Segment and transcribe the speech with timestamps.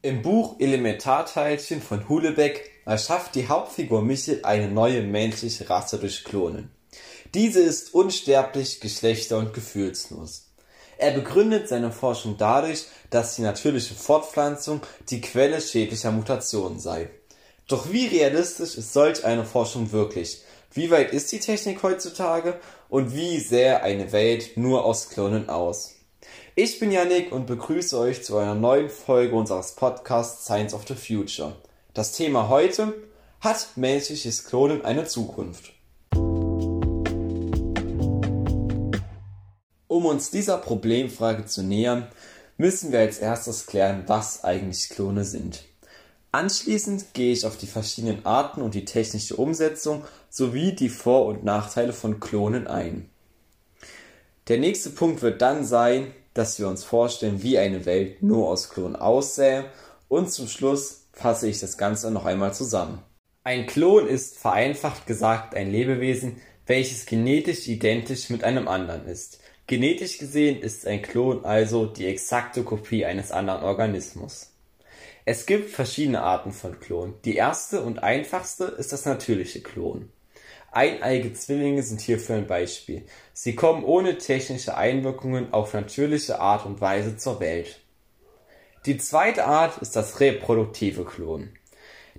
[0.00, 6.70] Im Buch Elementarteilchen von Hulebeck erschafft die Hauptfigur Michel eine neue menschliche Rasse durch Klonen.
[7.34, 10.52] Diese ist unsterblich, geschlechter- und gefühlslos.
[10.98, 17.10] Er begründet seine Forschung dadurch, dass die natürliche Fortpflanzung die Quelle schädlicher Mutationen sei.
[17.66, 20.42] Doch wie realistisch ist solch eine Forschung wirklich?
[20.72, 22.60] Wie weit ist die Technik heutzutage?
[22.88, 25.97] Und wie sähe eine Welt nur aus Klonen aus?
[26.54, 30.94] Ich bin Yannick und begrüße euch zu einer neuen Folge unseres Podcasts Science of the
[30.94, 31.54] Future.
[31.94, 32.94] Das Thema heute
[33.40, 35.72] hat menschliches Klonen eine Zukunft?
[39.86, 42.08] Um uns dieser Problemfrage zu nähern,
[42.56, 45.64] müssen wir als erstes klären, was eigentlich Klone sind.
[46.30, 51.42] Anschließend gehe ich auf die verschiedenen Arten und die technische Umsetzung sowie die Vor- und
[51.42, 53.08] Nachteile von Klonen ein.
[54.48, 58.70] Der nächste Punkt wird dann sein, dass wir uns vorstellen, wie eine Welt nur aus
[58.70, 59.66] Klonen aussähe
[60.08, 63.02] und zum Schluss fasse ich das Ganze noch einmal zusammen.
[63.44, 69.40] Ein Klon ist vereinfacht gesagt ein Lebewesen, welches genetisch identisch mit einem anderen ist.
[69.66, 74.52] Genetisch gesehen ist ein Klon also die exakte Kopie eines anderen Organismus.
[75.24, 77.14] Es gibt verschiedene Arten von Klonen.
[77.24, 80.10] Die erste und einfachste ist das natürliche Klon.
[80.70, 83.06] Eineige Zwillinge sind hierfür ein Beispiel.
[83.32, 87.80] Sie kommen ohne technische Einwirkungen auf natürliche Art und Weise zur Welt.
[88.86, 91.50] Die zweite Art ist das reproduktive Klon.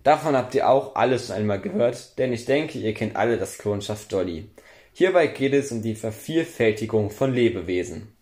[0.04, 3.58] Davon habt ihr auch alle schon einmal gehört, denn ich denke, ihr kennt alle das
[3.58, 4.50] Klonschaft Dolly.
[4.94, 8.14] Hierbei geht es um die Vervielfältigung von Lebewesen.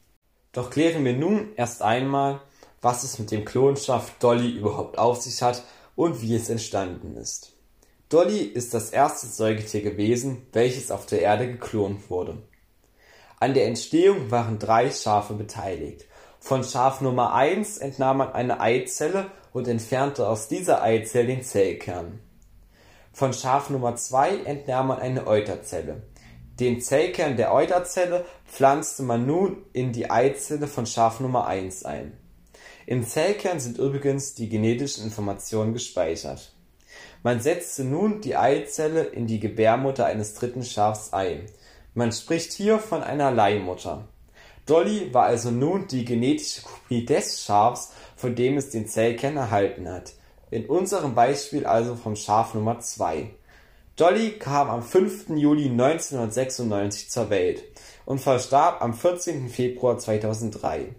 [0.52, 2.42] Doch klären wir nun erst einmal,
[2.82, 5.64] was es mit dem Klonschaft Dolly überhaupt auf sich hat
[5.96, 7.57] und wie es entstanden ist.
[8.10, 12.42] Dolly ist das erste Säugetier gewesen, welches auf der Erde geklont wurde.
[13.40, 16.06] An der Entstehung waren drei Schafe beteiligt.
[16.40, 22.20] Von Schaf Nummer 1 entnahm man eine Eizelle und entfernte aus dieser Eizelle den Zellkern.
[23.12, 26.04] Von Schaf Nummer 2 entnahm man eine Euterzelle.
[26.62, 32.18] Den Zellkern der Euterzelle pflanzte man nun in die Eizelle von Schaf Nummer 1 ein.
[32.86, 36.57] Im Zellkern sind übrigens die genetischen Informationen gespeichert.
[37.28, 41.42] Man setzte nun die Eizelle in die Gebärmutter eines dritten Schafs ein.
[41.94, 44.08] Man spricht hier von einer Leihmutter.
[44.66, 49.90] Dolly war also nun die genetische Kopie des Schafs, von dem es den Zellkern erhalten
[49.90, 50.14] hat.
[50.52, 53.30] In unserem Beispiel also vom Schaf Nummer 2.
[53.98, 55.32] Dolly kam am 5.
[55.36, 57.62] Juli 1996 zur Welt
[58.06, 59.50] und verstarb am 14.
[59.50, 60.96] Februar 2003.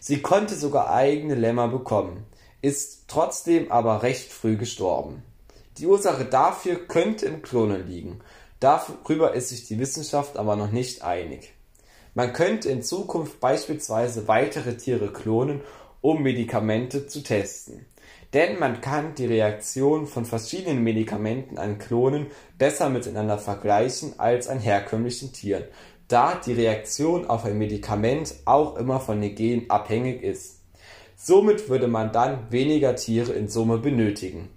[0.00, 2.26] Sie konnte sogar eigene Lämmer bekommen,
[2.60, 5.22] ist trotzdem aber recht früh gestorben.
[5.80, 8.20] Die Ursache dafür könnte im Klonen liegen.
[8.60, 11.54] Darüber ist sich die Wissenschaft aber noch nicht einig.
[12.12, 15.62] Man könnte in Zukunft beispielsweise weitere Tiere klonen,
[16.02, 17.86] um Medikamente zu testen.
[18.34, 22.26] Denn man kann die Reaktion von verschiedenen Medikamenten an Klonen
[22.58, 25.64] besser miteinander vergleichen als an herkömmlichen Tieren,
[26.08, 30.60] da die Reaktion auf ein Medikament auch immer von den Genen abhängig ist.
[31.16, 34.50] Somit würde man dann weniger Tiere in Summe benötigen.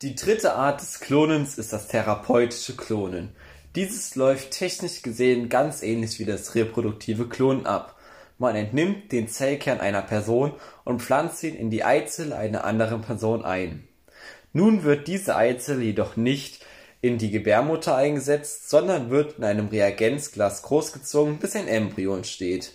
[0.00, 3.30] Die dritte Art des Klonens ist das therapeutische Klonen.
[3.74, 7.96] Dieses läuft technisch gesehen ganz ähnlich wie das reproduktive Klonen ab.
[8.38, 10.52] Man entnimmt den Zellkern einer Person
[10.84, 13.88] und pflanzt ihn in die Eizelle einer anderen Person ein.
[14.52, 16.64] Nun wird diese Eizelle jedoch nicht
[17.00, 22.72] in die Gebärmutter eingesetzt, sondern wird in einem Reagenzglas großgezogen, bis ein Embryo entsteht.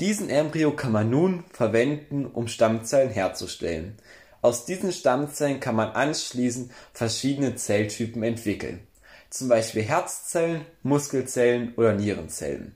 [0.00, 3.98] Diesen Embryo kann man nun verwenden, um Stammzellen herzustellen.
[4.44, 8.86] Aus diesen Stammzellen kann man anschließend verschiedene Zelltypen entwickeln,
[9.30, 12.74] zum Beispiel Herzzellen, Muskelzellen oder Nierenzellen.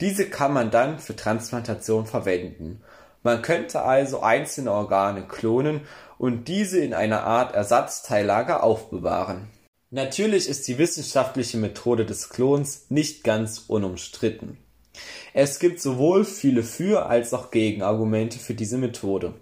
[0.00, 2.80] Diese kann man dann für Transplantation verwenden.
[3.22, 5.82] Man könnte also einzelne Organe klonen
[6.16, 9.50] und diese in einer Art Ersatzteillager aufbewahren.
[9.90, 14.56] Natürlich ist die wissenschaftliche Methode des Klons nicht ganz unumstritten.
[15.34, 19.34] Es gibt sowohl viele Für- als auch Gegenargumente für diese Methode.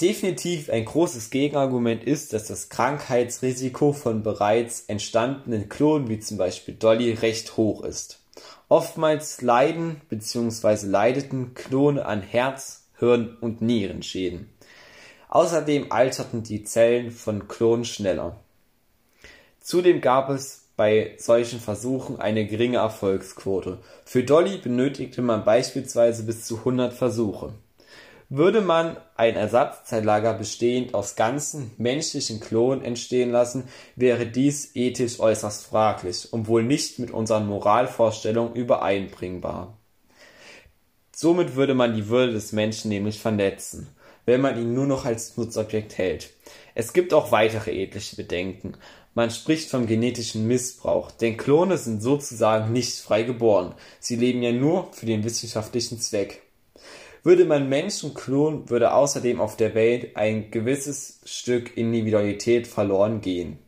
[0.00, 6.74] Definitiv ein großes Gegenargument ist, dass das Krankheitsrisiko von bereits entstandenen Klonen wie zum Beispiel
[6.74, 8.20] Dolly recht hoch ist.
[8.68, 10.86] Oftmals leiden bzw.
[10.86, 14.48] leideten Klone an Herz-, Hirn- und Nierenschäden.
[15.30, 18.36] Außerdem alterten die Zellen von Klonen schneller.
[19.60, 23.78] Zudem gab es bei solchen Versuchen eine geringe Erfolgsquote.
[24.04, 27.52] Für Dolly benötigte man beispielsweise bis zu 100 Versuche.
[28.30, 33.64] Würde man ein Ersatzteillager bestehend aus ganzen menschlichen Klonen entstehen lassen,
[33.96, 39.78] wäre dies ethisch äußerst fraglich und wohl nicht mit unseren Moralvorstellungen übereinbringbar.
[41.16, 43.88] Somit würde man die Würde des Menschen nämlich verletzen.
[44.26, 46.34] wenn man ihn nur noch als Nutzobjekt hält.
[46.74, 48.76] Es gibt auch weitere ethische Bedenken.
[49.14, 53.74] Man spricht vom genetischen Missbrauch, denn Klone sind sozusagen nicht frei geboren.
[54.00, 56.42] Sie leben ja nur für den wissenschaftlichen Zweck.
[57.28, 63.58] Würde man Menschen klonen, würde außerdem auf der Welt ein gewisses Stück Individualität verloren gehen.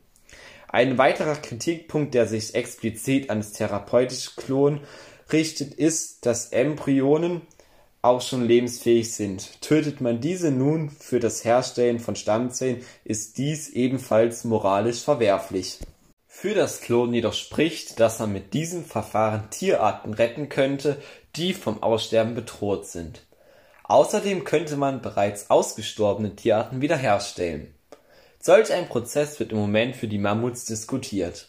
[0.68, 4.80] Ein weiterer Kritikpunkt, der sich explizit an das therapeutische Klonen
[5.30, 7.42] richtet, ist, dass Embryonen
[8.00, 9.60] auch schon lebensfähig sind.
[9.60, 15.80] Tötet man diese nun für das Herstellen von Stammzellen, ist dies ebenfalls moralisch verwerflich.
[16.26, 20.96] Für das Klonen jedoch spricht, dass man mit diesem Verfahren Tierarten retten könnte,
[21.36, 23.26] die vom Aussterben bedroht sind.
[23.90, 27.74] Außerdem könnte man bereits ausgestorbene Tierarten wiederherstellen.
[28.38, 31.48] Solch ein Prozess wird im Moment für die Mammuts diskutiert.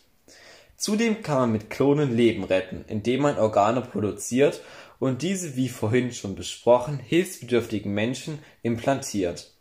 [0.75, 4.61] Zudem kann man mit Klonen Leben retten, indem man Organe produziert
[4.97, 9.53] und diese wie vorhin schon besprochen hilfsbedürftigen Menschen implantiert.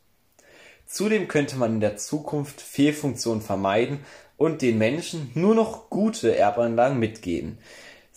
[0.86, 4.06] Zudem könnte man in der Zukunft Fehlfunktionen vermeiden
[4.38, 7.58] und den Menschen nur noch gute Erbanlagen mitgeben.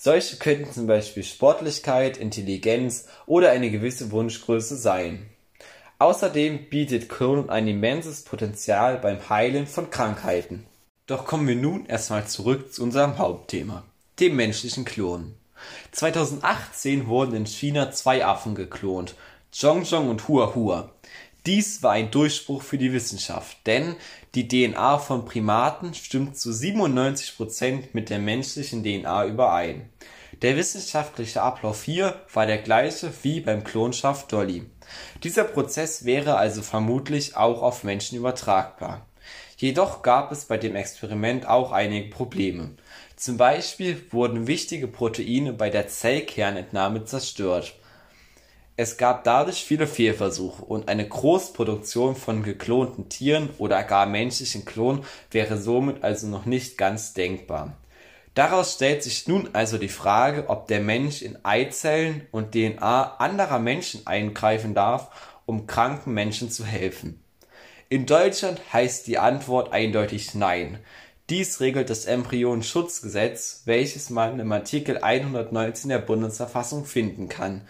[0.05, 5.29] Solche könnten zum Beispiel Sportlichkeit, Intelligenz oder eine gewisse Wunschgröße sein
[5.97, 10.65] Außerdem bietet Klonen ein immenses Potenzial beim Heilen von Krankheiten.
[11.07, 13.85] Doch kommen wir nun erstmal zurück zu unserem Hauptthema,
[14.19, 15.35] dem menschlichen Klonen.
[15.93, 19.15] 2018 wurden in China zwei Affen geklont,
[19.53, 20.91] Zhongzhong und Hua Hua.
[21.45, 23.97] Dies war ein Durchbruch für die Wissenschaft, denn
[24.33, 29.89] die DNA von Primaten stimmt zu 97 Prozent mit der menschlichen DNA überein.
[30.41, 34.65] Der wissenschaftliche Ablauf hier war der gleiche wie beim Klonschaf Dolly.
[35.23, 39.05] Dieser Prozess wäre also vermutlich auch auf Menschen übertragbar.
[39.57, 42.71] Jedoch gab es bei dem Experiment auch einige Probleme.
[43.17, 47.75] Zum Beispiel wurden wichtige Proteine bei der Zellkernentnahme zerstört.
[48.75, 55.05] Es gab dadurch viele Fehlversuche und eine Großproduktion von geklonten Tieren oder gar menschlichen Klonen
[55.29, 57.77] wäre somit also noch nicht ganz denkbar
[58.33, 63.59] Daraus stellt sich nun also die Frage, ob der Mensch in Eizellen und DNA anderer
[63.59, 65.09] Menschen eingreifen darf,
[65.45, 67.23] um kranken Menschen zu helfen.
[67.89, 70.79] In Deutschland heißt die Antwort eindeutig Nein.
[71.29, 77.61] Dies regelt das Embryonenschutzgesetz, welches man im Artikel 119 der Bundesverfassung finden kann.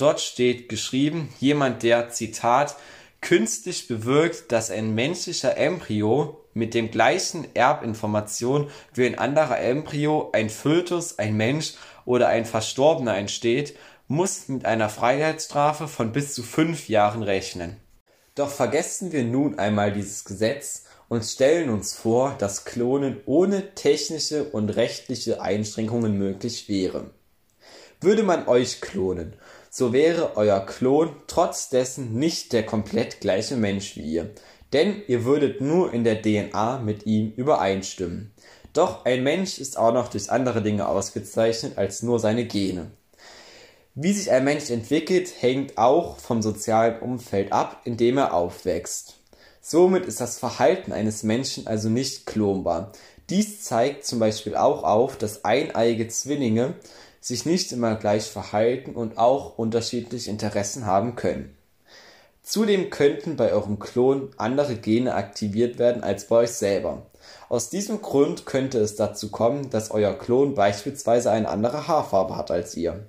[0.00, 2.76] Dort steht geschrieben, jemand, der, Zitat,
[3.20, 10.48] künstlich bewirkt, dass ein menschlicher Embryo mit dem gleichen Erbinformation wie ein anderer Embryo, ein
[10.48, 11.74] Fötus, ein Mensch
[12.06, 13.76] oder ein Verstorbener entsteht,
[14.08, 17.76] muss mit einer Freiheitsstrafe von bis zu fünf Jahren rechnen.
[18.34, 24.44] Doch vergessen wir nun einmal dieses Gesetz und stellen uns vor, dass Klonen ohne technische
[24.44, 27.10] und rechtliche Einschränkungen möglich wäre.
[28.00, 29.34] Würde man euch klonen,
[29.70, 34.30] so wäre euer Klon trotz dessen nicht der komplett gleiche Mensch wie ihr,
[34.72, 38.32] denn ihr würdet nur in der DNA mit ihm übereinstimmen.
[38.72, 42.90] Doch ein Mensch ist auch noch durch andere Dinge ausgezeichnet als nur seine Gene.
[43.94, 49.18] Wie sich ein Mensch entwickelt, hängt auch vom sozialen Umfeld ab, in dem er aufwächst.
[49.60, 52.92] Somit ist das Verhalten eines Menschen also nicht klonbar.
[53.28, 56.74] Dies zeigt zum Beispiel auch auf, dass eineige Zwillinge
[57.20, 61.56] sich nicht immer gleich verhalten und auch unterschiedliche Interessen haben können.
[62.42, 67.06] Zudem könnten bei eurem Klon andere Gene aktiviert werden als bei euch selber.
[67.48, 72.50] Aus diesem Grund könnte es dazu kommen, dass euer Klon beispielsweise eine andere Haarfarbe hat
[72.50, 73.06] als ihr.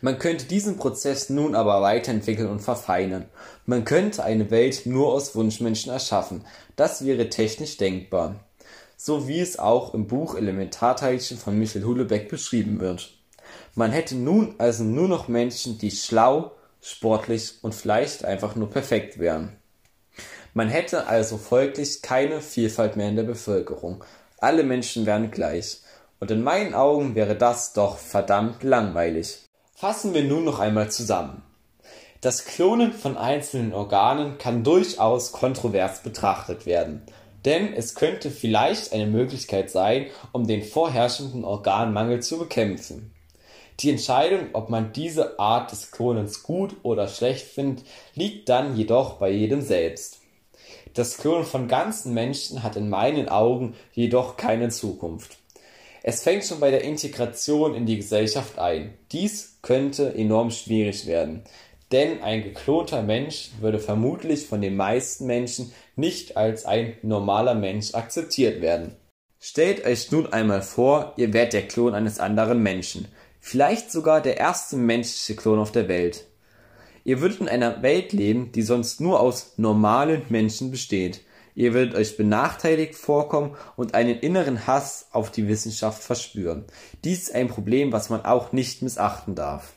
[0.00, 3.26] Man könnte diesen Prozess nun aber weiterentwickeln und verfeinern.
[3.66, 6.44] Man könnte eine Welt nur aus Wunschmenschen erschaffen.
[6.76, 8.36] Das wäre technisch denkbar.
[9.02, 13.14] So wie es auch im Buch Elementarteilchen von Michel Houellebecq beschrieben wird.
[13.74, 16.52] Man hätte nun also nur noch Menschen, die schlau,
[16.82, 19.56] sportlich und vielleicht einfach nur perfekt wären.
[20.52, 24.04] Man hätte also folglich keine Vielfalt mehr in der Bevölkerung.
[24.36, 25.80] Alle Menschen wären gleich.
[26.18, 29.46] Und in meinen Augen wäre das doch verdammt langweilig.
[29.74, 31.42] Fassen wir nun noch einmal zusammen.
[32.20, 37.00] Das Klonen von einzelnen Organen kann durchaus kontrovers betrachtet werden,
[37.44, 43.12] denn es könnte vielleicht eine Möglichkeit sein, um den vorherrschenden Organmangel zu bekämpfen.
[43.80, 49.14] Die Entscheidung, ob man diese Art des Klonens gut oder schlecht findet, liegt dann jedoch
[49.14, 50.18] bei jedem selbst.
[50.92, 55.38] Das Klonen von ganzen Menschen hat in meinen Augen jedoch keine Zukunft.
[56.02, 58.94] Es fängt schon bei der Integration in die Gesellschaft ein.
[59.12, 61.44] Dies könnte enorm schwierig werden,
[61.92, 67.94] denn ein geklonter Mensch würde vermutlich von den meisten Menschen nicht als ein normaler Mensch
[67.94, 68.96] akzeptiert werden.
[69.38, 73.08] Stellt euch nun einmal vor, ihr wärt der Klon eines anderen Menschen
[73.40, 76.26] vielleicht sogar der erste menschliche Klon auf der Welt.
[77.02, 81.22] Ihr würdet in einer Welt leben, die sonst nur aus normalen Menschen besteht.
[81.54, 86.64] Ihr werdet euch benachteiligt vorkommen und einen inneren Hass auf die Wissenschaft verspüren.
[87.02, 89.72] Dies ist ein Problem, was man auch nicht missachten darf.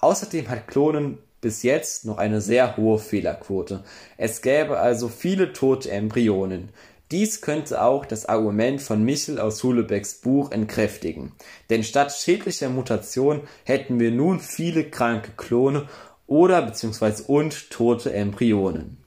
[0.00, 3.84] Außerdem hat Klonen bis jetzt noch eine sehr hohe Fehlerquote.
[4.16, 6.70] Es gäbe also viele tote Embryonen.
[7.10, 11.32] Dies könnte auch das Argument von Michel aus Hulebecks Buch entkräftigen.
[11.70, 15.88] Denn statt schädlicher Mutation hätten wir nun viele kranke Klone
[16.26, 17.22] oder bzw.
[17.26, 18.98] und tote Embryonen.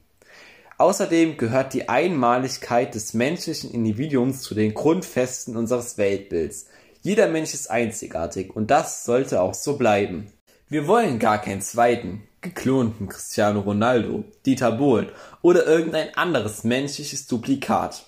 [0.79, 6.69] Außerdem gehört die Einmaligkeit des menschlichen Individuums zu den Grundfesten unseres Weltbilds.
[7.03, 10.31] Jeder Mensch ist einzigartig und das sollte auch so bleiben.
[10.71, 15.09] Wir wollen gar keinen zweiten, geklonten Cristiano Ronaldo, Dieter Bohlen
[15.41, 18.05] oder irgendein anderes menschliches Duplikat.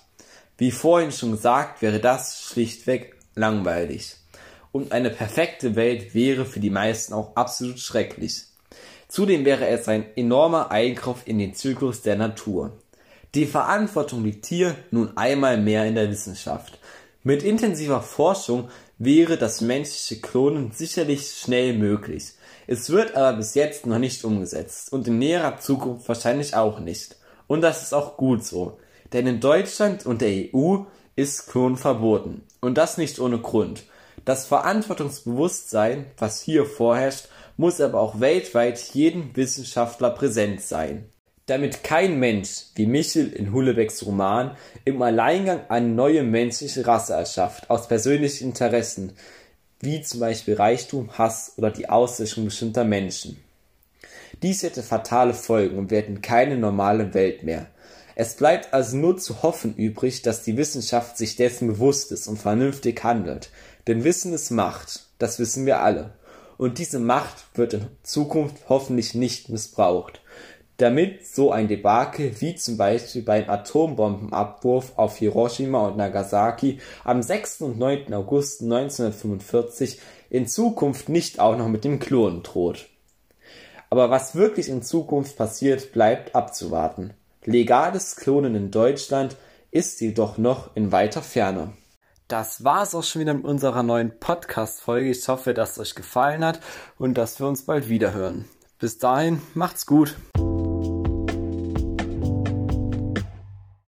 [0.56, 4.16] Wie vorhin schon gesagt, wäre das schlichtweg langweilig.
[4.72, 8.44] Und eine perfekte Welt wäre für die meisten auch absolut schrecklich.
[9.08, 12.72] Zudem wäre es ein enormer Eingriff in den Zyklus der Natur.
[13.34, 16.78] Die Verantwortung liegt hier nun einmal mehr in der Wissenschaft.
[17.24, 22.32] Mit intensiver Forschung wäre das menschliche Klonen sicherlich schnell möglich.
[22.66, 27.16] Es wird aber bis jetzt noch nicht umgesetzt und in näherer Zukunft wahrscheinlich auch nicht.
[27.46, 28.78] Und das ist auch gut so.
[29.12, 30.84] Denn in Deutschland und der EU
[31.16, 32.42] ist Klonen verboten.
[32.60, 33.84] Und das nicht ohne Grund.
[34.24, 41.08] Das Verantwortungsbewusstsein, was hier vorherrscht, muss aber auch weltweit jedem Wissenschaftler präsent sein.
[41.46, 44.56] Damit kein Mensch, wie Michel in Hullebecks Roman,
[44.86, 49.12] im Alleingang eine neue menschliche Rasse erschafft, aus persönlichen Interessen,
[49.84, 53.42] wie zum Beispiel Reichtum, Hass oder die Auslöschung bestimmter Menschen.
[54.42, 57.66] Dies hätte fatale Folgen und wir hätten keine normale Welt mehr.
[58.16, 62.38] Es bleibt also nur zu hoffen übrig, dass die Wissenschaft sich dessen bewusst ist und
[62.38, 63.50] vernünftig handelt.
[63.86, 66.12] Denn Wissen ist Macht, das wissen wir alle.
[66.56, 70.20] Und diese Macht wird in Zukunft hoffentlich nicht missbraucht
[70.78, 77.62] damit so ein Debakel wie zum Beispiel beim Atombombenabwurf auf Hiroshima und Nagasaki am 6.
[77.62, 78.12] und 9.
[78.12, 80.00] August 1945
[80.30, 82.86] in Zukunft nicht auch noch mit dem Klonen droht.
[83.90, 87.14] Aber was wirklich in Zukunft passiert, bleibt abzuwarten.
[87.44, 89.36] Legales Klonen in Deutschland
[89.70, 91.74] ist jedoch noch in weiter Ferne.
[92.26, 95.10] Das war's auch schon wieder mit unserer neuen Podcast-Folge.
[95.10, 96.60] Ich hoffe, dass es euch gefallen hat
[96.98, 98.46] und dass wir uns bald wieder hören.
[98.78, 100.16] Bis dahin, macht's gut.